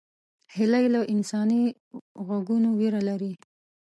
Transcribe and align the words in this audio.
هیلۍ 0.55 0.85
له 0.93 1.01
انساني 1.13 1.63
غږونو 2.27 2.69
ویره 2.79 3.01
لري 3.09 3.33